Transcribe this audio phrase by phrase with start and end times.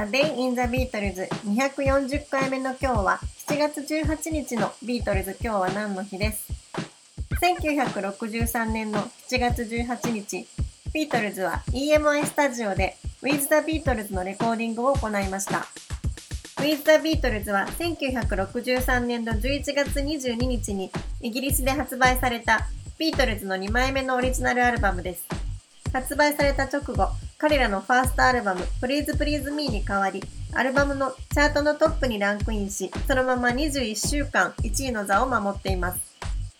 [0.00, 6.50] A Day in the Beatles 240回目の今日は7月18日のビートルズ今日は何の日です
[7.42, 10.48] ？1963年の7月18日。
[10.94, 15.66] ビートルズは EMI スタジオで With the Beatles のレコーディングを行いました。
[16.56, 20.90] With the Beatles は1963年の11月22日に
[21.20, 25.26] イギリスで発売されたビートルズの2枚目のオリジナルアルバムです。
[25.92, 27.10] 発売された直後
[27.40, 30.22] 彼らのファーストアルバム Please Please Me に代わり、
[30.52, 36.00] アルバムのチャートのトップにランクインし、そのまま21週間1位の座を守っています。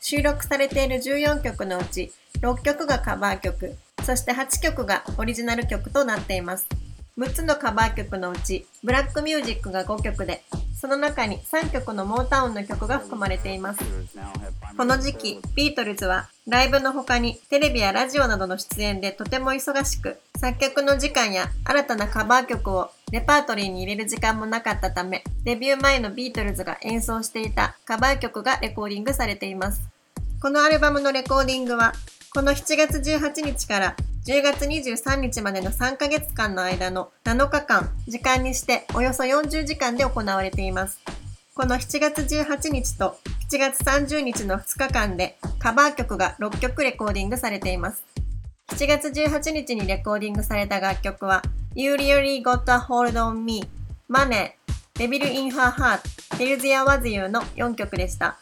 [0.00, 6.66] 収録されている14曲のうち、6曲がカバー曲、そして8曲がオリジナル曲となっています。
[7.18, 10.42] 6つのカバー曲のうち、ブラックミュージックが5曲で、
[10.74, 13.84] その中に3曲のモータウンの曲が含まれています。
[14.78, 29.80] この時期、ビートルズはライブの他にテレビやラジオなどの出演でとても忙しく、作曲の時間や新たなカバー曲をレパートリーに入れる時間もなかったため、デビュー前のビートルズが演奏していたカバー曲がレコーディングされています。
[30.42, 31.92] このアルバムのレコーディングは、
[32.34, 40.98] この7月18日から10月23日までの3ヶ月間の間の7日間、時間にしておよそ40時間で行われています。
[41.54, 43.18] この7月18日と
[43.52, 48.04] 7月30日の2日間でカバー曲が6曲レコーディングされています。
[48.68, 51.42] 7月18日にレコーディングされた楽曲は
[51.74, 53.64] You Really Got a Hold on Me,
[54.08, 54.52] Money,
[54.94, 55.98] Devil in Her Heart,
[56.36, 58.38] Till There Was You の4曲でした。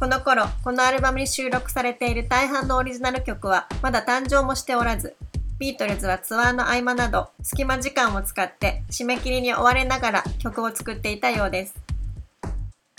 [0.00, 5.14] この頃、このアルバムに収録されている大半のオリジナル曲はまだ誕生もしておらず、
[5.60, 11.83] ビートルズはツアーの合間など隙間時間を使って締め切りに追われながら曲を作っていたようです。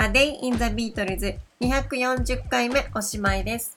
[0.06, 3.76] A Day in the Beatles 240回目おしまいです。